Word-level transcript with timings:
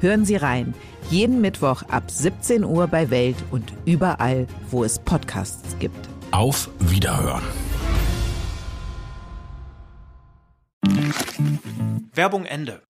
Hören 0.00 0.24
Sie 0.24 0.36
rein. 0.36 0.74
Jeden 1.10 1.40
Mittwoch 1.40 1.82
ab 1.88 2.10
17 2.10 2.64
Uhr 2.64 2.86
bei 2.88 3.10
Welt 3.10 3.36
und 3.50 3.72
überall, 3.84 4.46
wo 4.70 4.84
es 4.84 4.98
Podcasts 4.98 5.76
gibt. 5.78 6.08
Auf 6.32 6.68
Wiederhören. 6.80 7.42
Werbung 12.12 12.44
Ende. 12.44 12.82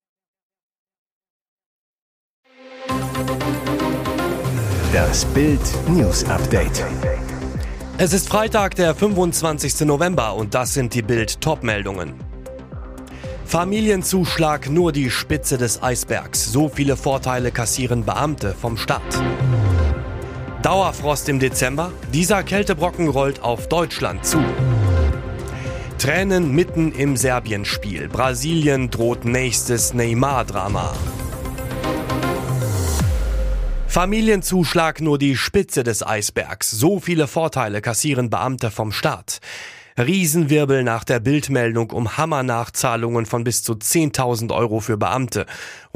Das 4.92 5.25
Bild 5.27 5.61
News 5.88 6.25
Update. 6.25 6.84
Es 7.98 8.12
ist 8.12 8.28
Freitag, 8.28 8.75
der 8.77 8.95
25. 8.95 9.80
November 9.86 10.34
und 10.34 10.55
das 10.55 10.75
sind 10.75 10.95
die 10.95 11.02
Bild 11.02 11.41
Topmeldungen. 11.41 12.26
Familienzuschlag 13.46 14.68
nur 14.68 14.91
die 14.91 15.09
Spitze 15.09 15.56
des 15.56 15.80
Eisbergs. 15.80 16.50
So 16.50 16.68
viele 16.68 16.96
Vorteile 16.96 17.52
kassieren 17.52 18.05
Beamte 18.05 18.52
vom 18.52 18.77
Staat. 18.77 19.22
Dauerfrost 20.62 21.28
im 21.28 21.38
Dezember. 21.38 21.92
Dieser 22.12 22.42
Kältebrocken 22.42 23.08
rollt 23.08 23.44
auf 23.44 23.69
Deutschland 23.69 24.27
zu. 24.27 24.42
Tränen 25.97 26.50
mitten 26.56 26.91
im 26.91 27.16
Serbienspiel. 27.16 28.08
Brasilien 28.08 28.91
droht 28.91 29.25
nächstes 29.25 29.94
Neymar-Drama. 29.94 30.92
Familienzuschlag 33.86 35.00
nur 35.00 35.19
die 35.19 35.36
Spitze 35.36 35.84
des 35.84 36.05
Eisbergs. 36.05 36.72
So 36.72 36.98
viele 36.98 37.28
Vorteile 37.28 37.81
kassieren 37.81 38.28
Beamte 38.28 38.72
vom 38.72 38.91
Staat. 38.91 39.38
Riesenwirbel 39.98 40.84
nach 40.84 41.05
der 41.05 41.20
Bildmeldung 41.20 41.91
um 41.91 42.19
Hammernachzahlungen 42.19 43.25
von 43.25 43.44
bis 43.44 43.62
zu 43.62 43.72
10.000 43.72 44.55
Euro 44.55 44.80
für 44.80 44.98
Beamte. 44.98 45.47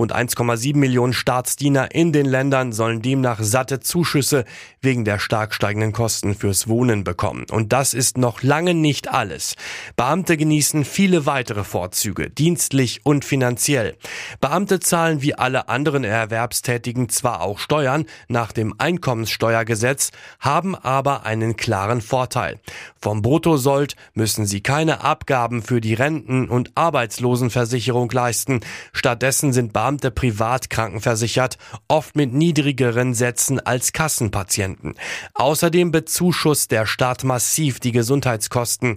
Rund 0.01 0.17
1,7 0.17 0.79
Millionen 0.79 1.13
Staatsdiener 1.13 1.95
in 1.95 2.11
den 2.11 2.25
Ländern 2.25 2.73
sollen 2.73 3.03
demnach 3.03 3.41
satte 3.43 3.81
Zuschüsse 3.81 4.47
wegen 4.81 5.05
der 5.05 5.19
stark 5.19 5.53
steigenden 5.53 5.93
Kosten 5.93 6.35
fürs 6.35 6.69
Wohnen 6.69 7.05
bekommen. 7.05 7.45
Und 7.51 7.75
das 7.75 7.93
ist 7.93 8.17
noch 8.17 8.43
lange 8.43 8.73
nicht 8.73 9.09
alles. 9.13 9.57
Beamte 9.97 10.39
genießen 10.39 10.87
viele 10.87 11.27
weitere 11.27 11.65
Vorzüge, 11.65 12.31
dienstlich 12.31 13.05
und 13.05 13.27
finanziell. 13.27 13.95
Beamte 14.41 14.81
zahlen 14.81 15.21
wie 15.21 15.35
alle 15.35 15.69
anderen 15.69 16.05
Erwerbstätigen 16.05 17.11
zwar 17.11 17.43
auch 17.43 17.59
Steuern 17.59 18.07
nach 18.27 18.53
dem 18.53 18.75
Einkommenssteuergesetz, 18.79 20.13
haben 20.39 20.77
aber 20.77 21.27
einen 21.27 21.57
klaren 21.57 22.01
Vorteil. 22.01 22.59
Vom 23.03 23.21
Bruttosold 23.21 23.97
müssen 24.15 24.47
sie 24.47 24.63
keine 24.63 25.05
Abgaben 25.05 25.63
für 25.63 25.83
die 25.83 25.93
Renten- 25.93 26.49
und 26.49 26.71
Arbeitslosenversicherung 26.75 28.11
leisten. 28.11 28.61
Stattdessen 28.95 29.53
sind 29.53 29.75
Beamte 29.75 29.90
privat 29.99 30.71
krankenversichert, 30.71 31.59
oft 31.89 32.17
mit 32.17 32.33
niedrigeren 32.33 33.15
Sätzen 33.15 33.61
als 33.61 33.93
Kassenpatienten. 33.93 34.95
Außerdem 35.35 35.91
bezuschusst 35.91 36.71
der 36.71 36.87
Staat 36.87 37.25
massiv 37.25 37.81
die 37.81 37.93
Gesundheitskosten. 37.93 38.97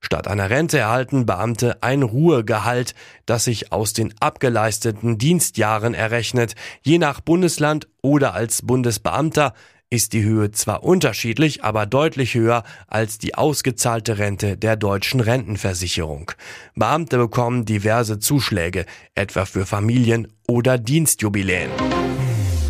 Statt 0.00 0.28
einer 0.28 0.48
Rente 0.48 0.78
erhalten 0.78 1.26
Beamte 1.26 1.82
ein 1.82 2.02
Ruhegehalt, 2.02 2.94
das 3.26 3.44
sich 3.44 3.70
aus 3.70 3.92
den 3.92 4.14
abgeleisteten 4.18 5.18
Dienstjahren 5.18 5.92
errechnet, 5.92 6.54
je 6.82 6.98
nach 6.98 7.20
Bundesland 7.20 7.86
oder 8.00 8.32
als 8.32 8.62
Bundesbeamter 8.62 9.52
ist 9.90 10.12
die 10.12 10.22
Höhe 10.22 10.52
zwar 10.52 10.84
unterschiedlich, 10.84 11.64
aber 11.64 11.84
deutlich 11.84 12.34
höher 12.34 12.62
als 12.86 13.18
die 13.18 13.34
ausgezahlte 13.34 14.18
Rente 14.18 14.56
der 14.56 14.76
deutschen 14.76 15.20
Rentenversicherung. 15.20 16.30
Beamte 16.76 17.18
bekommen 17.18 17.64
diverse 17.64 18.20
Zuschläge, 18.20 18.86
etwa 19.16 19.44
für 19.44 19.66
Familien 19.66 20.28
oder 20.46 20.78
Dienstjubiläen. 20.78 21.70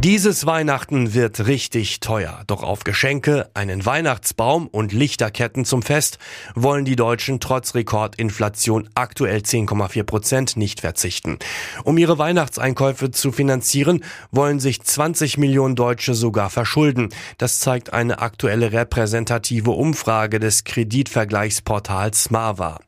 Dieses 0.03 0.47
Weihnachten 0.47 1.12
wird 1.12 1.47
richtig 1.47 2.00
teuer. 2.00 2.43
Doch 2.47 2.62
auf 2.62 2.84
Geschenke, 2.84 3.50
einen 3.53 3.84
Weihnachtsbaum 3.84 4.66
und 4.66 4.94
Lichterketten 4.94 5.66
zum 5.66 5.83
Fest 5.83 6.19
wollen 6.55 6.87
die 6.87 6.97
Deutschen 6.97 7.38
trotz 7.38 7.75
Rekordinflation 7.75 8.88
aktuell 8.94 9.41
10,4 9.41 10.03
Prozent 10.05 10.56
nicht 10.56 10.81
verzichten. 10.81 11.38
Um 11.84 11.99
ihre 11.99 12.16
Weihnachtseinkäufe 12.16 13.11
zu 13.11 13.31
finanzieren, 13.31 14.03
wollen 14.31 14.59
sich 14.59 14.81
20 14.81 15.37
Millionen 15.37 15.77
Deutsche 15.77 16.15
sogar 16.15 16.49
verschulden. 16.49 17.11
Das 17.37 17.61
zeigt 17.61 17.93
eine 17.93 18.21
aktuelle 18.21 18.72
repräsentative 18.72 19.72
Umfrage 19.72 20.41
des 20.41 20.65
Kreditvergleichsportals 20.65 22.25
Smava. 22.25 22.81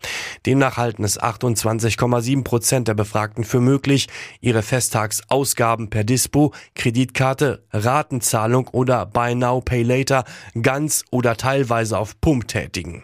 Demnach 0.47 0.79
halten 0.79 1.05
es 1.05 1.21
28,7 1.21 2.43
Prozent 2.43 2.89
der 2.89 2.95
Befragten 2.95 3.45
für 3.45 3.61
möglich, 3.61 4.09
ihre 4.41 4.63
Festtagsausgaben 4.63 5.91
per 5.91 6.05
Dispo, 6.05 6.55
Kredit 6.75 7.02
Kreditkarte, 7.03 7.65
Ratenzahlung 7.73 8.69
oder 8.69 9.07
Buy 9.07 9.35
Now 9.35 9.61
Pay 9.61 9.83
Later 9.83 10.25
ganz 10.61 11.05
oder 11.11 11.37
teilweise 11.37 11.99
auf 11.99 12.21
Pump 12.21 12.47
tätigen. 12.47 13.03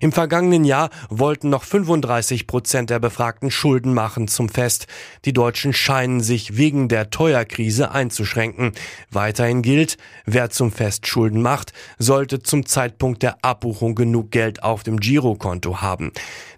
Im 0.00 0.12
vergangenen 0.12 0.64
Jahr 0.64 0.90
wollten 1.08 1.50
noch 1.50 1.64
35 1.64 2.46
Prozent 2.46 2.90
der 2.90 3.00
Befragten 3.00 3.50
Schulden 3.50 3.92
machen 3.92 4.28
zum 4.28 4.48
Fest. 4.48 4.86
Die 5.24 5.32
Deutschen 5.32 5.72
scheinen 5.72 6.20
sich 6.20 6.56
wegen 6.58 6.88
der 6.88 7.10
Teuerkrise 7.10 7.90
einzuschränken. 7.90 8.72
Weiterhin 9.10 9.62
gilt, 9.62 9.96
wer 10.26 10.50
zum 10.50 10.70
Fest 10.70 11.08
Schulden 11.08 11.42
macht, 11.42 11.72
sollte 11.98 12.40
zum 12.42 12.66
Zeitpunkt 12.66 13.24
der 13.24 13.38
Abbuchung 13.42 13.96
genug 13.96 14.30
Geld 14.30 14.62
auf 14.62 14.84
dem 14.84 15.00
Girokonto 15.00 15.80
haben. 15.80 16.12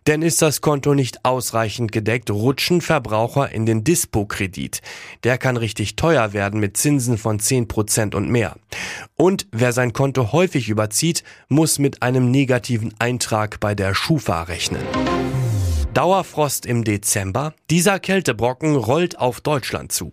Denn 0.07 0.23
ist 0.23 0.43
das 0.43 0.61
Konto 0.61 0.95
nicht 0.95 1.25
ausreichend 1.25 1.93
gedeckt, 1.93 2.31
rutschen 2.31 2.81
Verbraucher 2.81 3.51
in 3.51 3.67
den 3.67 3.85
Dispo-Kredit. 3.85 4.83
Der 5.23 5.39
kann 5.39 5.57
richtig 5.57 5.97
teuer 5.97 6.33
werden 6.33 6.59
mit 6.59 6.77
Zinsen 6.77 7.19
von 7.19 7.39
10 7.39 7.69
Prozent 7.69 8.15
und 8.15 8.29
mehr. 8.29 8.57
Und 9.17 9.47
wer 9.53 9.73
sein 9.73 9.93
Konto 9.93 10.33
häufig 10.33 10.69
überzieht, 10.69 11.23
muss 11.49 11.79
mit 11.79 12.03
einem 12.03 12.31
negativen 12.31 12.95
Eintrag 12.99 13.61
bei 13.61 13.75
der 13.75 13.95
Schufa 13.95 14.43
rechnen. 14.43 14.83
Dauerfrost 15.95 16.65
im 16.65 16.85
Dezember. 16.85 17.53
Dieser 17.69 18.01
Kältebrocken 18.01 18.77
rollt 18.77 19.19
auf 19.19 19.43
Deutschland 19.43 19.93
zu. 19.93 20.13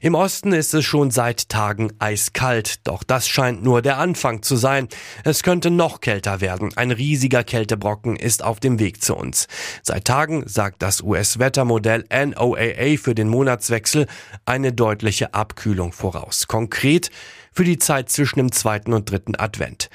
Im 0.00 0.14
Osten 0.14 0.52
ist 0.52 0.72
es 0.72 0.86
schon 0.86 1.10
seit 1.10 1.50
Tagen 1.50 1.92
eiskalt, 1.98 2.86
doch 2.86 3.04
das 3.04 3.28
scheint 3.28 3.62
nur 3.62 3.82
der 3.82 3.98
Anfang 3.98 4.42
zu 4.42 4.56
sein. 4.56 4.88
Es 5.24 5.42
könnte 5.42 5.70
noch 5.70 6.00
kälter 6.00 6.40
werden. 6.40 6.70
Ein 6.76 6.92
riesiger 6.92 7.44
Kältebrocken 7.44 8.16
ist 8.16 8.42
auf 8.42 8.58
dem 8.58 8.78
Weg 8.78 9.02
zu 9.02 9.14
uns. 9.14 9.48
Seit 9.82 10.06
Tagen 10.06 10.44
sagt 10.46 10.80
das 10.80 11.02
US-Wettermodell 11.02 12.06
NOAA 12.10 12.96
für 12.96 13.14
den 13.14 13.28
Monatswechsel 13.28 14.06
eine 14.46 14.72
deutliche 14.72 15.34
Abkühlung 15.34 15.92
voraus. 15.92 16.46
Konkret 16.46 17.10
für 17.52 17.64
die 17.64 17.78
Zeit 17.78 18.08
zwischen 18.08 18.38
dem 18.38 18.50
zweiten 18.50 18.94
und 18.94 19.10
dritten 19.10 19.36
Advent. 19.36 19.90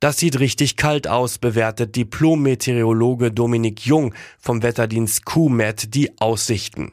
Das 0.00 0.16
sieht 0.16 0.40
richtig 0.40 0.76
kalt 0.76 1.06
aus, 1.06 1.36
bewertet 1.36 1.94
Diplom-Meteorologe 1.94 3.32
Dominik 3.32 3.84
Jung 3.84 4.14
vom 4.38 4.62
Wetterdienst 4.62 5.26
QMET 5.26 5.94
die 5.94 6.18
Aussichten. 6.18 6.92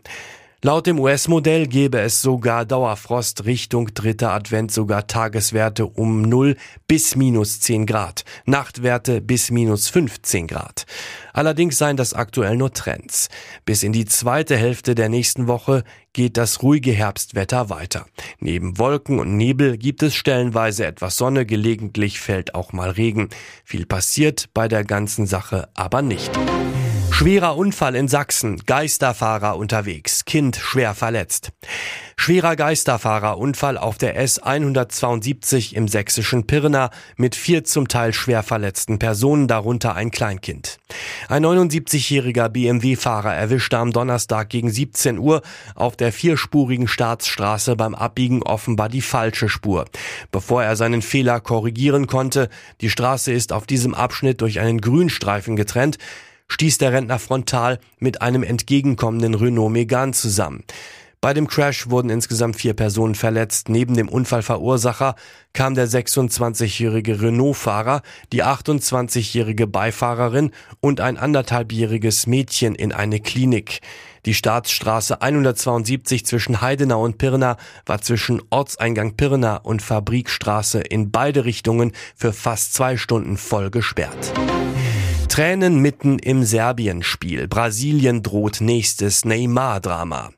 Laut 0.63 0.87
dem 0.87 0.99
US-Modell 0.99 1.67
gäbe 1.67 1.99
es 1.99 2.23
sogar 2.23 2.65
Dauerfrost 2.65 3.45
Richtung 3.45 3.93
dritter 3.93 4.31
Advent 4.31 4.71
sogar 4.71 5.05
Tageswerte 5.05 5.85
um 5.85 6.23
0 6.23 6.55
bis 6.87 7.15
minus 7.15 7.59
10 7.59 7.85
Grad, 7.85 8.25
Nachtwerte 8.47 9.21
bis 9.21 9.51
minus 9.51 9.87
15 9.89 10.47
Grad. 10.47 10.87
Allerdings 11.31 11.77
seien 11.77 11.95
das 11.95 12.15
aktuell 12.15 12.57
nur 12.57 12.73
Trends. 12.73 13.29
Bis 13.65 13.83
in 13.83 13.93
die 13.93 14.05
zweite 14.05 14.57
Hälfte 14.57 14.95
der 14.95 15.09
nächsten 15.09 15.45
Woche 15.45 15.83
geht 16.11 16.37
das 16.37 16.63
ruhige 16.63 16.91
Herbstwetter 16.91 17.69
weiter. 17.69 18.07
Neben 18.39 18.79
Wolken 18.79 19.19
und 19.19 19.37
Nebel 19.37 19.77
gibt 19.77 20.01
es 20.01 20.15
stellenweise 20.15 20.87
etwas 20.87 21.17
Sonne, 21.17 21.45
gelegentlich 21.45 22.19
fällt 22.19 22.55
auch 22.55 22.73
mal 22.73 22.89
Regen. 22.89 23.29
Viel 23.63 23.85
passiert 23.85 24.49
bei 24.55 24.67
der 24.67 24.83
ganzen 24.83 25.27
Sache 25.27 25.69
aber 25.75 26.01
nicht. 26.01 26.31
Schwerer 27.17 27.57
Unfall 27.57 27.95
in 27.95 28.07
Sachsen. 28.07 28.61
Geisterfahrer 28.67 29.57
unterwegs. 29.57 30.23
Kind 30.25 30.55
schwer 30.55 30.93
verletzt. 30.93 31.51
Schwerer 32.15 32.55
Geisterfahrerunfall 32.55 33.79
auf 33.79 33.97
der 33.97 34.23
S172 34.23 35.73
im 35.73 35.87
sächsischen 35.87 36.45
Pirna 36.45 36.91
mit 37.15 37.35
vier 37.35 37.63
zum 37.63 37.87
Teil 37.87 38.13
schwer 38.13 38.43
verletzten 38.43 38.99
Personen, 38.99 39.47
darunter 39.47 39.95
ein 39.95 40.11
Kleinkind. 40.11 40.77
Ein 41.27 41.43
79-jähriger 41.43 42.49
BMW-Fahrer 42.49 43.33
erwischte 43.33 43.79
am 43.79 43.93
Donnerstag 43.93 44.49
gegen 44.49 44.69
17 44.69 45.17
Uhr 45.17 45.41
auf 45.73 45.95
der 45.95 46.13
vierspurigen 46.13 46.87
Staatsstraße 46.87 47.75
beim 47.75 47.95
Abbiegen 47.95 48.43
offenbar 48.43 48.89
die 48.89 49.01
falsche 49.01 49.49
Spur. 49.49 49.85
Bevor 50.31 50.63
er 50.63 50.75
seinen 50.75 51.01
Fehler 51.01 51.39
korrigieren 51.39 52.05
konnte, 52.05 52.49
die 52.81 52.91
Straße 52.91 53.31
ist 53.31 53.53
auf 53.53 53.65
diesem 53.65 53.95
Abschnitt 53.95 54.41
durch 54.41 54.59
einen 54.59 54.81
Grünstreifen 54.81 55.55
getrennt, 55.55 55.97
stieß 56.49 56.77
der 56.77 56.93
Rentner 56.93 57.19
frontal 57.19 57.79
mit 57.99 58.21
einem 58.21 58.43
entgegenkommenden 58.43 59.35
Renault 59.35 59.71
Megane 59.71 60.13
zusammen. 60.13 60.63
Bei 61.19 61.33
dem 61.33 61.47
Crash 61.47 61.89
wurden 61.89 62.11
insgesamt 62.11 62.57
vier 62.57 62.75
Personen 62.75 63.15
verletzt. 63.15 63.69
Neben 63.69 63.95
dem 63.95 64.07
Unfallverursacher 64.07 65.15
kam 65.51 65.73
der 65.73 65.87
26-jährige 65.87 67.21
Renault-Fahrer, 67.21 68.03
die 68.31 68.43
28-jährige 68.43 69.65
Beifahrerin 69.65 70.51
und 70.79 71.01
ein 71.01 71.17
anderthalbjähriges 71.17 72.27
Mädchen 72.27 72.75
in 72.75 72.91
eine 72.91 73.19
Klinik. 73.19 73.81
Die 74.27 74.35
Staatsstraße 74.35 75.21
172 75.21 76.23
zwischen 76.25 76.61
Heidenau 76.61 77.03
und 77.03 77.17
Pirna 77.17 77.57
war 77.87 77.99
zwischen 78.01 78.41
Ortseingang 78.51 79.17
Pirna 79.17 79.57
und 79.57 79.81
Fabrikstraße 79.81 80.81
in 80.81 81.09
beide 81.11 81.45
Richtungen 81.45 81.93
für 82.15 82.31
fast 82.31 82.75
zwei 82.75 82.95
Stunden 82.95 83.37
voll 83.37 83.71
gesperrt. 83.71 84.33
Tränen 85.37 85.83
mitten 85.83 86.17
im 86.17 86.43
Serbien-Spiel. 86.43 87.47
Brasilien 87.47 88.23
droht 88.23 88.59
nächstes 88.59 89.23
Neymar-Drama. 89.23 90.31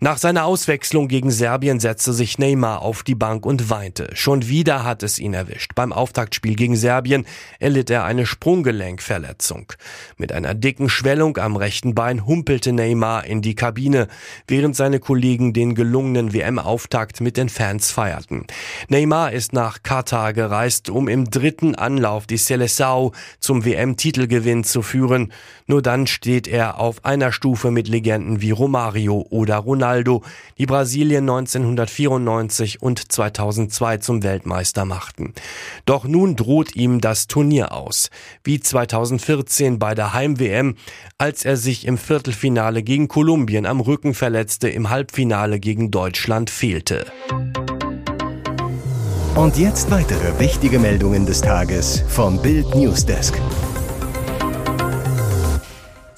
Nach 0.00 0.16
seiner 0.16 0.44
Auswechslung 0.44 1.08
gegen 1.08 1.32
Serbien 1.32 1.80
setzte 1.80 2.12
sich 2.12 2.38
Neymar 2.38 2.82
auf 2.82 3.02
die 3.02 3.16
Bank 3.16 3.44
und 3.44 3.68
weinte. 3.68 4.08
Schon 4.14 4.46
wieder 4.46 4.84
hat 4.84 5.02
es 5.02 5.18
ihn 5.18 5.34
erwischt. 5.34 5.72
Beim 5.74 5.92
Auftaktspiel 5.92 6.54
gegen 6.54 6.76
Serbien 6.76 7.26
erlitt 7.58 7.90
er 7.90 8.04
eine 8.04 8.24
Sprunggelenkverletzung. 8.24 9.72
Mit 10.16 10.30
einer 10.30 10.54
dicken 10.54 10.88
Schwellung 10.88 11.36
am 11.36 11.56
rechten 11.56 11.96
Bein 11.96 12.26
humpelte 12.26 12.72
Neymar 12.72 13.24
in 13.24 13.42
die 13.42 13.56
Kabine, 13.56 14.06
während 14.46 14.76
seine 14.76 15.00
Kollegen 15.00 15.52
den 15.52 15.74
gelungenen 15.74 16.32
WM-Auftakt 16.32 17.20
mit 17.20 17.36
den 17.36 17.48
Fans 17.48 17.90
feierten. 17.90 18.46
Neymar 18.88 19.32
ist 19.32 19.52
nach 19.52 19.82
Katar 19.82 20.32
gereist, 20.32 20.90
um 20.90 21.08
im 21.08 21.28
dritten 21.28 21.74
Anlauf 21.74 22.28
die 22.28 22.38
Seleção 22.38 23.12
zum 23.40 23.64
WM-Titelgewinn 24.44 24.64
zu 24.64 24.82
führen. 24.82 25.32
Nur 25.66 25.82
dann 25.82 26.06
steht 26.06 26.48
er 26.48 26.78
auf 26.78 27.04
einer 27.04 27.32
Stufe 27.32 27.70
mit 27.70 27.88
Legenden 27.88 28.40
wie 28.40 28.50
Romario 28.50 29.26
oder 29.30 29.56
Ronaldo. 29.56 29.78
Ronaldo, 29.78 30.22
die 30.58 30.66
Brasilien 30.66 31.28
1994 31.28 32.82
und 32.82 33.12
2002 33.12 33.98
zum 33.98 34.22
Weltmeister 34.22 34.84
machten. 34.84 35.34
Doch 35.84 36.04
nun 36.04 36.36
droht 36.36 36.74
ihm 36.74 37.00
das 37.00 37.26
Turnier 37.26 37.72
aus, 37.72 38.10
wie 38.44 38.60
2014 38.60 39.78
bei 39.78 39.94
der 39.94 40.14
Heim-WM, 40.14 40.76
als 41.16 41.44
er 41.44 41.56
sich 41.56 41.86
im 41.86 41.96
Viertelfinale 41.98 42.82
gegen 42.82 43.08
Kolumbien 43.08 43.66
am 43.66 43.80
Rücken 43.80 44.14
verletzte, 44.14 44.68
im 44.68 44.90
Halbfinale 44.90 45.60
gegen 45.60 45.90
Deutschland 45.90 46.50
fehlte. 46.50 47.06
Und 49.34 49.56
jetzt 49.56 49.90
weitere 49.90 50.38
wichtige 50.40 50.80
Meldungen 50.80 51.24
des 51.24 51.40
Tages 51.40 52.02
vom 52.08 52.42
Bild 52.42 52.74
Newsdesk. 52.74 53.40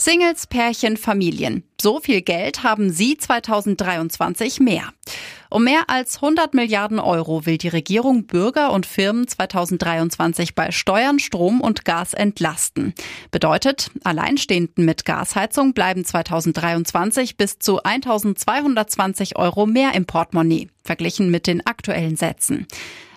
Singles, 0.00 0.46
Pärchen, 0.46 0.96
Familien. 0.96 1.62
So 1.78 2.00
viel 2.00 2.22
Geld 2.22 2.62
haben 2.62 2.90
sie 2.90 3.18
2023 3.18 4.58
mehr. 4.58 4.84
Um 5.50 5.64
mehr 5.64 5.90
als 5.90 6.16
100 6.22 6.54
Milliarden 6.54 6.98
Euro 6.98 7.44
will 7.44 7.58
die 7.58 7.68
Regierung 7.68 8.26
Bürger 8.26 8.72
und 8.72 8.86
Firmen 8.86 9.28
2023 9.28 10.54
bei 10.54 10.70
Steuern, 10.70 11.18
Strom 11.18 11.60
und 11.60 11.84
Gas 11.84 12.14
entlasten. 12.14 12.94
Bedeutet, 13.30 13.90
Alleinstehenden 14.02 14.86
mit 14.86 15.04
Gasheizung 15.04 15.74
bleiben 15.74 16.02
2023 16.02 17.36
bis 17.36 17.58
zu 17.58 17.82
1220 17.82 19.36
Euro 19.36 19.66
mehr 19.66 19.92
im 19.94 20.06
Portemonnaie, 20.06 20.70
verglichen 20.82 21.30
mit 21.30 21.46
den 21.46 21.66
aktuellen 21.66 22.16
Sätzen. 22.16 22.66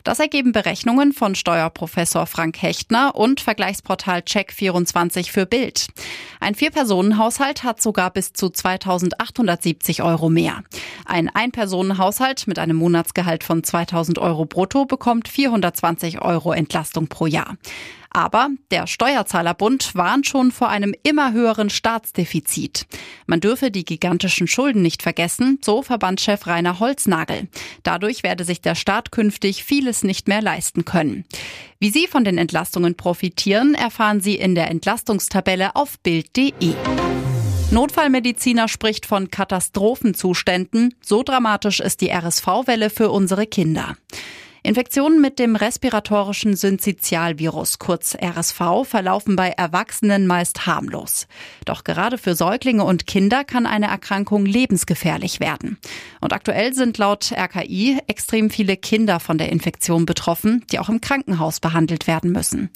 Das 0.03 0.19
ergeben 0.19 0.51
Berechnungen 0.51 1.13
von 1.13 1.33
Steuerprofessor 1.33 2.25
Frank 2.25 2.61
Hechtner 2.61 3.15
und 3.15 3.39
Vergleichsportal 3.39 4.19
Check24 4.19 5.31
für 5.31 5.45
Bild. 5.45 5.87
Ein 6.41 6.55
Vier-Personen-Haushalt 6.55 7.63
hat 7.63 7.81
sogar 7.81 8.11
bis 8.11 8.33
zu 8.33 8.49
2870 8.49 10.03
Euro 10.03 10.29
mehr. 10.29 10.63
Ein 11.05 11.29
Ein-Personen-Haushalt 11.33 12.47
mit 12.47 12.59
einem 12.59 12.75
Monatsgehalt 12.75 13.45
von 13.45 13.63
2000 13.63 14.19
Euro 14.19 14.43
brutto 14.43 14.85
bekommt 14.85 15.29
420 15.29 16.21
Euro 16.21 16.51
Entlastung 16.51 17.07
pro 17.07 17.25
Jahr. 17.25 17.55
Aber 18.13 18.49
der 18.69 18.85
Steuerzahlerbund 18.85 19.95
warnt 19.95 20.27
schon 20.27 20.51
vor 20.51 20.69
einem 20.69 20.93
immer 21.01 21.33
höheren 21.33 21.71
Staatsdefizit. 21.71 22.85
Man 23.25 23.39
dürfe 23.39 23.71
die 23.71 23.85
gigantischen 23.85 24.47
Schulden 24.47 24.83
nicht 24.83 25.01
vergessen, 25.01 25.57
so 25.63 25.81
Verbandschef 25.81 26.45
Rainer 26.45 26.79
Holznagel. 26.79 27.47
Dadurch 27.81 28.21
werde 28.21 28.43
sich 28.43 28.61
der 28.61 28.75
Staat 28.75 29.11
künftig 29.11 29.63
vieles 29.63 30.03
nicht 30.03 30.27
mehr 30.27 30.43
leisten 30.43 30.85
können. 30.85 31.25
Wie 31.79 31.89
Sie 31.89 32.07
von 32.07 32.23
den 32.23 32.37
Entlastungen 32.37 32.95
profitieren, 32.95 33.73
erfahren 33.73 34.21
Sie 34.21 34.35
in 34.35 34.53
der 34.53 34.69
Entlastungstabelle 34.69 35.75
auf 35.75 35.99
Bild.de. 35.99 36.75
Notfallmediziner 37.71 38.67
spricht 38.67 39.07
von 39.07 39.31
Katastrophenzuständen. 39.31 40.93
So 41.01 41.23
dramatisch 41.23 41.79
ist 41.79 42.01
die 42.01 42.11
RSV-Welle 42.11 42.91
für 42.91 43.09
unsere 43.09 43.47
Kinder. 43.47 43.97
Infektionen 44.65 45.19
mit 45.19 45.39
dem 45.39 45.57
respiratorischen 45.57 46.55
Syncytialvirus, 46.55 47.79
kurz 47.79 48.15
RSV, 48.15 48.85
verlaufen 48.85 49.35
bei 49.35 49.49
Erwachsenen 49.49 50.25
meist 50.25 50.65
harmlos. 50.65 51.27
Doch 51.65 51.83
gerade 51.83 52.17
für 52.17 52.33
Säuglinge 52.33 52.85
und 52.85 53.05
Kinder 53.05 53.43
kann 53.43 53.65
eine 53.65 53.87
Erkrankung 53.87 54.45
lebensgefährlich 54.45 55.41
werden. 55.41 55.77
Und 56.21 56.31
aktuell 56.31 56.73
sind 56.73 56.97
laut 56.97 57.33
RKI 57.33 57.99
extrem 58.07 58.49
viele 58.49 58.77
Kinder 58.77 59.19
von 59.19 59.37
der 59.37 59.51
Infektion 59.51 60.05
betroffen, 60.05 60.63
die 60.71 60.79
auch 60.79 60.87
im 60.87 61.01
Krankenhaus 61.01 61.59
behandelt 61.59 62.07
werden 62.07 62.31
müssen. 62.31 62.69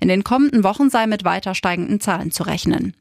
In 0.00 0.08
den 0.08 0.24
kommenden 0.24 0.64
Wochen 0.64 0.88
sei 0.88 1.06
mit 1.06 1.24
weiter 1.24 1.54
steigenden 1.54 2.00
Zahlen 2.00 2.30
zu 2.30 2.44
rechnen. 2.44 2.94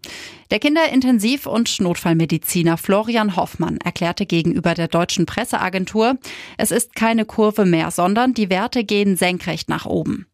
Der 0.51 0.59
Kinderintensiv- 0.59 1.47
und 1.47 1.81
Notfallmediziner 1.81 2.77
Florian 2.77 3.35
Hoffmann 3.35 3.77
erklärte 3.77 4.27
gegenüber 4.27 4.75
der 4.75 4.87
deutschen 4.87 5.25
Presseagentur, 5.25 6.17
es 6.57 6.69
ist 6.69 6.95
keine 6.95 7.25
Kurve 7.25 7.65
mehr, 7.65 7.89
sondern 7.89 8.32
die 8.37 8.49
Werte 8.49 8.83
gehen 8.83 9.15
senkrecht 9.15 9.69
nach 9.69 9.85
oben. 9.85 10.27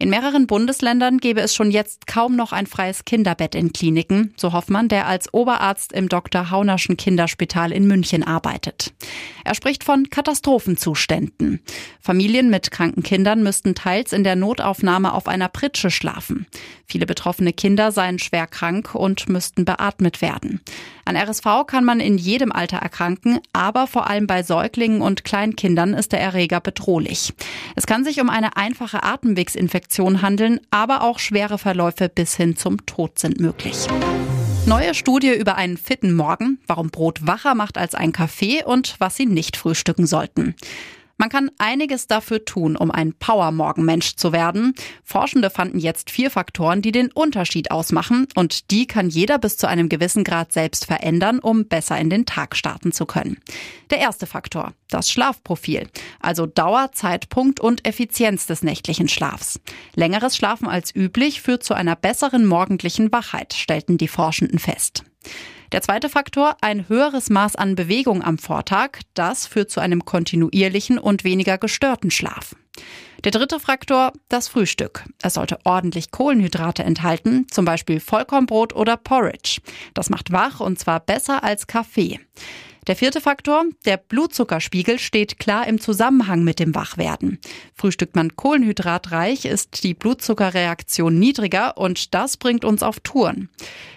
In 0.00 0.10
mehreren 0.10 0.46
Bundesländern 0.46 1.18
gäbe 1.18 1.40
es 1.40 1.56
schon 1.56 1.72
jetzt 1.72 2.06
kaum 2.06 2.36
noch 2.36 2.52
ein 2.52 2.68
freies 2.68 3.04
Kinderbett 3.04 3.56
in 3.56 3.72
Kliniken, 3.72 4.32
so 4.36 4.52
Hoffmann, 4.52 4.88
der 4.88 5.08
als 5.08 5.34
Oberarzt 5.34 5.92
im 5.92 6.08
Dr. 6.08 6.52
Haunerschen 6.52 6.96
Kinderspital 6.96 7.72
in 7.72 7.84
München 7.88 8.22
arbeitet. 8.22 8.92
Er 9.44 9.56
spricht 9.56 9.82
von 9.82 10.08
Katastrophenzuständen. 10.08 11.60
Familien 12.00 12.48
mit 12.48 12.70
kranken 12.70 13.02
Kindern 13.02 13.42
müssten 13.42 13.74
teils 13.74 14.12
in 14.12 14.22
der 14.22 14.36
Notaufnahme 14.36 15.12
auf 15.12 15.26
einer 15.26 15.48
Pritsche 15.48 15.90
schlafen. 15.90 16.46
Viele 16.86 17.04
betroffene 17.04 17.52
Kinder 17.52 17.90
seien 17.90 18.20
schwer 18.20 18.46
krank 18.46 18.94
und 18.94 19.28
müssten 19.28 19.64
beatmet 19.64 20.22
werden. 20.22 20.60
An 21.04 21.16
RSV 21.16 21.66
kann 21.66 21.84
man 21.84 22.00
in 22.00 22.18
jedem 22.18 22.52
Alter 22.52 22.78
erkranken, 22.78 23.40
aber 23.52 23.86
vor 23.86 24.08
allem 24.08 24.26
bei 24.26 24.42
Säuglingen 24.42 25.00
und 25.00 25.24
Kleinkindern 25.24 25.94
ist 25.94 26.12
der 26.12 26.20
Erreger 26.20 26.60
bedrohlich. 26.60 27.32
Es 27.74 27.86
kann 27.86 28.04
sich 28.04 28.20
um 28.20 28.30
eine 28.30 28.56
einfache 28.56 29.02
Atemwegsinfektion 29.02 29.87
handeln, 30.22 30.60
aber 30.70 31.02
auch 31.02 31.18
schwere 31.18 31.58
Verläufe 31.58 32.08
bis 32.08 32.36
hin 32.36 32.56
zum 32.56 32.84
Tod 32.86 33.18
sind 33.18 33.40
möglich. 33.40 33.86
Neue 34.66 34.94
Studie 34.94 35.32
über 35.32 35.56
einen 35.56 35.78
fitten 35.78 36.14
Morgen, 36.14 36.58
warum 36.66 36.90
Brot 36.90 37.26
wacher 37.26 37.54
macht 37.54 37.78
als 37.78 37.94
ein 37.94 38.12
Kaffee 38.12 38.62
und 38.64 38.96
was 38.98 39.16
Sie 39.16 39.24
nicht 39.24 39.56
frühstücken 39.56 40.06
sollten. 40.06 40.54
Man 41.20 41.30
kann 41.30 41.50
einiges 41.58 42.06
dafür 42.06 42.44
tun, 42.44 42.76
um 42.76 42.92
ein 42.92 43.12
Power-Morgenmensch 43.12 44.14
zu 44.14 44.32
werden. 44.32 44.74
Forschende 45.02 45.50
fanden 45.50 45.80
jetzt 45.80 46.10
vier 46.10 46.30
Faktoren, 46.30 46.80
die 46.80 46.92
den 46.92 47.10
Unterschied 47.10 47.72
ausmachen 47.72 48.28
und 48.36 48.70
die 48.70 48.86
kann 48.86 49.08
jeder 49.10 49.38
bis 49.38 49.56
zu 49.56 49.66
einem 49.66 49.88
gewissen 49.88 50.22
Grad 50.22 50.52
selbst 50.52 50.86
verändern, 50.86 51.40
um 51.40 51.66
besser 51.66 51.98
in 51.98 52.08
den 52.08 52.24
Tag 52.24 52.54
starten 52.54 52.92
zu 52.92 53.04
können. 53.04 53.38
Der 53.90 53.98
erste 53.98 54.26
Faktor, 54.26 54.74
das 54.90 55.10
Schlafprofil, 55.10 55.88
also 56.20 56.46
Dauer, 56.46 56.92
Zeitpunkt 56.92 57.58
und 57.58 57.84
Effizienz 57.84 58.46
des 58.46 58.62
nächtlichen 58.62 59.08
Schlafs. 59.08 59.60
Längeres 59.96 60.36
Schlafen 60.36 60.68
als 60.68 60.94
üblich 60.94 61.42
führt 61.42 61.64
zu 61.64 61.74
einer 61.74 61.96
besseren 61.96 62.46
morgendlichen 62.46 63.10
Wachheit, 63.10 63.54
stellten 63.54 63.98
die 63.98 64.08
Forschenden 64.08 64.60
fest. 64.60 65.02
Der 65.72 65.82
zweite 65.82 66.08
Faktor, 66.08 66.56
ein 66.62 66.88
höheres 66.88 67.28
Maß 67.28 67.56
an 67.56 67.74
Bewegung 67.74 68.24
am 68.24 68.38
Vortag, 68.38 69.00
das 69.12 69.46
führt 69.46 69.70
zu 69.70 69.80
einem 69.80 70.04
kontinuierlichen 70.06 70.98
und 70.98 71.24
weniger 71.24 71.58
gestörten 71.58 72.10
Schlaf. 72.10 72.56
Der 73.24 73.32
dritte 73.32 73.60
Faktor, 73.60 74.12
das 74.28 74.48
Frühstück. 74.48 75.04
Es 75.20 75.34
sollte 75.34 75.58
ordentlich 75.64 76.10
Kohlenhydrate 76.10 76.84
enthalten, 76.84 77.46
zum 77.50 77.64
Beispiel 77.66 78.00
Vollkornbrot 78.00 78.74
oder 78.74 78.96
Porridge. 78.96 79.60
Das 79.92 80.08
macht 80.08 80.32
wach 80.32 80.60
und 80.60 80.78
zwar 80.78 81.00
besser 81.00 81.42
als 81.44 81.66
Kaffee. 81.66 82.20
Der 82.88 82.96
vierte 82.96 83.20
Faktor, 83.20 83.66
der 83.84 83.98
Blutzuckerspiegel 83.98 84.98
steht 84.98 85.38
klar 85.38 85.66
im 85.66 85.78
Zusammenhang 85.78 86.42
mit 86.42 86.58
dem 86.58 86.74
Wachwerden. 86.74 87.38
Frühstückt 87.74 88.16
man 88.16 88.34
kohlenhydratreich, 88.34 89.44
ist 89.44 89.84
die 89.84 89.92
Blutzuckerreaktion 89.92 91.18
niedriger 91.18 91.76
und 91.76 92.14
das 92.14 92.38
bringt 92.38 92.64
uns 92.64 92.82
auf 92.82 93.00
Touren. 93.00 93.50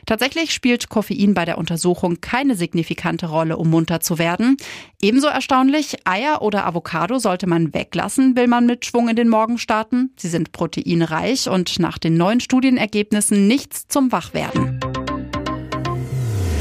Tatsächlich 0.06 0.54
spielt 0.54 0.90
Koffein 0.90 1.34
bei 1.34 1.46
der 1.46 1.58
Untersuchung 1.58 2.20
keine 2.20 2.58
signifikante 2.58 3.28
Rolle, 3.28 3.56
um 3.56 3.70
munter 3.70 4.02
zu 4.02 4.20
werden. 4.20 4.58
Ebenso 5.02 5.28
erstaunlich, 5.28 6.06
Eier 6.06 6.42
oder 6.42 6.66
Avocado 6.66 7.18
sollte 7.18 7.48
man 7.48 7.74
weglassen, 7.74 8.36
will 8.36 8.48
man 8.48 8.66
mit 8.66 8.86
Schwung 8.86 9.08
in 9.08 9.16
den 9.16 9.30
Morgen 9.30 9.58
starten. 9.58 10.12
Sie 10.18 10.28
sind 10.28 10.52
proteinreich 10.52 11.48
und 11.48 11.80
nach 11.80 11.98
den 11.98 12.18
neuen 12.18 12.42
Studienergebnissen 12.42 13.48
nichts 13.48 13.88
zum 13.88 14.12
Wachwerden. 14.12 14.81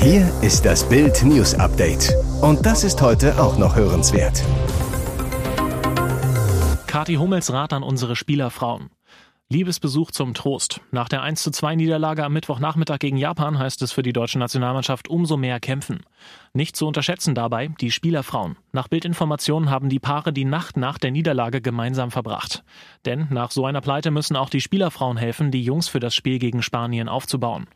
Hier 0.02 0.32
ist 0.40 0.64
das 0.64 0.88
Bild 0.88 1.22
News 1.24 1.54
Update. 1.56 2.16
Und 2.40 2.64
das 2.64 2.84
ist 2.84 3.02
heute 3.02 3.38
auch 3.38 3.58
noch 3.58 3.76
hörenswert. 3.76 4.42
Kati 6.86 7.16
Hummels 7.16 7.52
Rat 7.52 7.74
an 7.74 7.82
unsere 7.82 8.16
Spielerfrauen. 8.16 8.88
Liebesbesuch 9.52 10.12
zum 10.12 10.32
Trost. 10.32 10.80
Nach 10.92 11.08
der 11.08 11.22
1 11.22 11.42
zu 11.42 11.50
2 11.50 11.74
Niederlage 11.74 12.24
am 12.24 12.32
Mittwochnachmittag 12.32 13.00
gegen 13.00 13.16
Japan 13.16 13.58
heißt 13.58 13.82
es 13.82 13.90
für 13.90 14.04
die 14.04 14.12
deutsche 14.12 14.38
Nationalmannschaft 14.38 15.08
umso 15.08 15.36
mehr 15.36 15.58
kämpfen. 15.58 16.04
Nicht 16.52 16.76
zu 16.76 16.86
unterschätzen 16.86 17.34
dabei 17.34 17.66
die 17.80 17.90
Spielerfrauen. 17.90 18.56
Nach 18.70 18.86
Bildinformationen 18.86 19.68
haben 19.68 19.88
die 19.88 19.98
Paare 19.98 20.32
die 20.32 20.44
Nacht 20.44 20.76
nach 20.76 20.98
der 20.98 21.10
Niederlage 21.10 21.60
gemeinsam 21.60 22.12
verbracht. 22.12 22.62
Denn 23.04 23.26
nach 23.30 23.50
so 23.50 23.66
einer 23.66 23.80
Pleite 23.80 24.12
müssen 24.12 24.36
auch 24.36 24.50
die 24.50 24.60
Spielerfrauen 24.60 25.16
helfen, 25.16 25.50
die 25.50 25.64
Jungs 25.64 25.88
für 25.88 25.98
das 25.98 26.14
Spiel 26.14 26.38
gegen 26.38 26.62
Spanien 26.62 27.08
aufzubauen. 27.08 27.66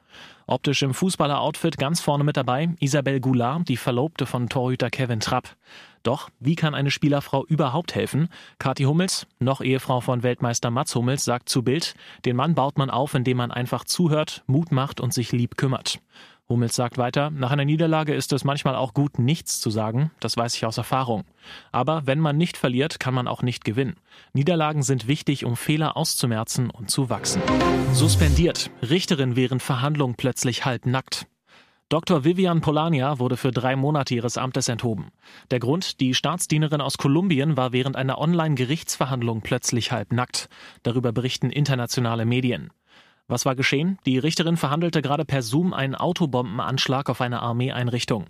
Optisch 0.46 0.82
im 0.82 0.94
Fußballer-Outfit 0.94 1.76
ganz 1.76 2.00
vorne 2.00 2.22
mit 2.22 2.36
dabei 2.36 2.68
Isabelle 2.78 3.20
Goulart, 3.20 3.68
die 3.68 3.78
Verlobte 3.78 4.26
von 4.26 4.48
Torhüter 4.48 4.90
Kevin 4.90 5.18
Trapp. 5.18 5.56
Doch 6.04 6.28
wie 6.38 6.54
kann 6.54 6.74
eine 6.74 6.90
Spielerfrau 6.90 7.44
überhaupt 7.46 7.94
helfen? 7.94 8.28
Kathi 8.58 8.84
Hummels, 8.84 9.26
noch 9.40 9.62
Ehefrau 9.62 10.00
von 10.00 10.22
Weltmeister 10.22 10.70
Mats 10.70 10.94
Hummels, 10.94 11.24
sagt 11.24 11.48
zu 11.48 11.62
Bild, 11.62 11.94
den 12.26 12.36
Mann 12.36 12.54
baut 12.54 12.78
man 12.78 12.90
auf, 12.90 13.14
indem 13.14 13.38
man 13.38 13.50
einfach 13.50 13.84
zuhört, 13.84 14.44
Mut 14.46 14.70
macht 14.70 15.00
und 15.00 15.14
sich 15.14 15.32
lieb 15.32 15.56
kümmert. 15.56 16.00
Hummels 16.46 16.76
sagt 16.76 16.98
weiter, 16.98 17.30
nach 17.30 17.52
einer 17.52 17.64
Niederlage 17.64 18.14
ist 18.14 18.30
es 18.34 18.44
manchmal 18.44 18.76
auch 18.76 18.92
gut, 18.92 19.18
nichts 19.18 19.60
zu 19.60 19.70
sagen, 19.70 20.10
das 20.20 20.36
weiß 20.36 20.54
ich 20.54 20.66
aus 20.66 20.76
Erfahrung. 20.76 21.24
Aber 21.72 22.06
wenn 22.06 22.20
man 22.20 22.36
nicht 22.36 22.58
verliert, 22.58 23.00
kann 23.00 23.14
man 23.14 23.26
auch 23.26 23.40
nicht 23.40 23.64
gewinnen. 23.64 23.96
Niederlagen 24.34 24.82
sind 24.82 25.08
wichtig, 25.08 25.46
um 25.46 25.56
Fehler 25.56 25.96
auszumerzen 25.96 26.68
und 26.68 26.90
zu 26.90 27.08
wachsen. 27.08 27.40
Suspendiert. 27.94 28.70
Richterin 28.82 29.36
während 29.36 29.62
Verhandlung 29.62 30.16
plötzlich 30.16 30.66
halbnackt. 30.66 31.26
Dr. 31.90 32.24
Vivian 32.24 32.62
Polania 32.62 33.18
wurde 33.18 33.36
für 33.36 33.50
drei 33.50 33.76
Monate 33.76 34.14
ihres 34.14 34.38
Amtes 34.38 34.68
enthoben. 34.68 35.10
Der 35.50 35.60
Grund, 35.60 36.00
die 36.00 36.14
Staatsdienerin 36.14 36.80
aus 36.80 36.96
Kolumbien 36.96 37.58
war 37.58 37.72
während 37.72 37.96
einer 37.96 38.18
Online-Gerichtsverhandlung 38.18 39.42
plötzlich 39.42 39.92
halbnackt. 39.92 40.48
Darüber 40.82 41.12
berichten 41.12 41.50
internationale 41.50 42.24
Medien. 42.24 42.70
Was 43.26 43.46
war 43.46 43.54
geschehen? 43.54 43.98
Die 44.04 44.18
Richterin 44.18 44.58
verhandelte 44.58 45.00
gerade 45.00 45.24
per 45.24 45.40
Zoom 45.40 45.72
einen 45.72 45.94
Autobombenanschlag 45.94 47.08
auf 47.08 47.22
eine 47.22 47.40
Armeeeinrichtung. 47.40 48.26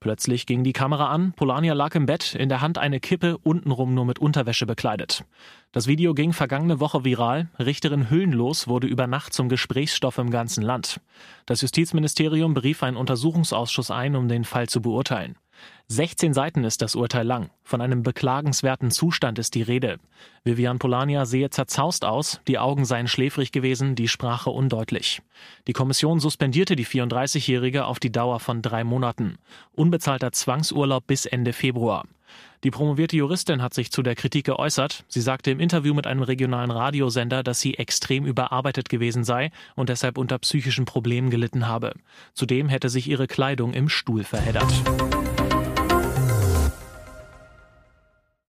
Plötzlich 0.00 0.46
ging 0.46 0.64
die 0.64 0.72
Kamera 0.72 1.08
an, 1.08 1.34
Polania 1.34 1.74
lag 1.74 1.94
im 1.94 2.06
Bett, 2.06 2.34
in 2.34 2.48
der 2.48 2.62
Hand 2.62 2.78
eine 2.78 2.98
Kippe, 2.98 3.36
untenrum 3.36 3.92
nur 3.92 4.06
mit 4.06 4.18
Unterwäsche 4.18 4.64
bekleidet. 4.64 5.24
Das 5.70 5.86
Video 5.86 6.14
ging 6.14 6.32
vergangene 6.32 6.80
Woche 6.80 7.04
viral. 7.04 7.48
Richterin 7.58 8.08
Hüllenlos 8.08 8.68
wurde 8.68 8.86
über 8.86 9.06
Nacht 9.06 9.34
zum 9.34 9.50
Gesprächsstoff 9.50 10.16
im 10.16 10.30
ganzen 10.30 10.62
Land. 10.62 11.00
Das 11.44 11.60
Justizministerium 11.60 12.54
berief 12.54 12.82
einen 12.82 12.96
Untersuchungsausschuss 12.96 13.90
ein, 13.90 14.16
um 14.16 14.28
den 14.28 14.44
Fall 14.44 14.68
zu 14.68 14.80
beurteilen. 14.80 15.36
16 15.88 16.34
Seiten 16.34 16.64
ist 16.64 16.82
das 16.82 16.94
Urteil 16.94 17.26
lang. 17.26 17.50
Von 17.64 17.80
einem 17.80 18.02
beklagenswerten 18.02 18.90
Zustand 18.90 19.38
ist 19.38 19.54
die 19.54 19.62
Rede. 19.62 19.98
Vivian 20.44 20.78
Polania 20.78 21.24
sehe 21.24 21.48
zerzaust 21.48 22.04
aus, 22.04 22.40
die 22.46 22.58
Augen 22.58 22.84
seien 22.84 23.08
schläfrig 23.08 23.52
gewesen, 23.52 23.94
die 23.94 24.08
Sprache 24.08 24.50
undeutlich. 24.50 25.22
Die 25.66 25.72
Kommission 25.72 26.20
suspendierte 26.20 26.76
die 26.76 26.84
34-Jährige 26.84 27.86
auf 27.86 28.00
die 28.00 28.12
Dauer 28.12 28.38
von 28.38 28.60
drei 28.60 28.84
Monaten. 28.84 29.38
Unbezahlter 29.72 30.32
Zwangsurlaub 30.32 31.06
bis 31.06 31.24
Ende 31.24 31.54
Februar. 31.54 32.04
Die 32.64 32.70
promovierte 32.70 33.16
Juristin 33.16 33.62
hat 33.62 33.72
sich 33.72 33.92
zu 33.92 34.02
der 34.02 34.14
Kritik 34.14 34.46
geäußert. 34.46 35.04
Sie 35.08 35.20
sagte 35.20 35.50
im 35.50 35.60
Interview 35.60 35.94
mit 35.94 36.06
einem 36.06 36.22
regionalen 36.22 36.70
Radiosender, 36.70 37.42
dass 37.42 37.60
sie 37.60 37.74
extrem 37.74 38.26
überarbeitet 38.26 38.88
gewesen 38.88 39.22
sei 39.24 39.52
und 39.76 39.88
deshalb 39.88 40.18
unter 40.18 40.38
psychischen 40.38 40.84
Problemen 40.84 41.30
gelitten 41.30 41.68
habe. 41.68 41.94
Zudem 42.34 42.68
hätte 42.68 42.88
sich 42.88 43.08
ihre 43.08 43.26
Kleidung 43.26 43.74
im 43.74 43.88
Stuhl 43.88 44.24
verheddert. 44.24 44.72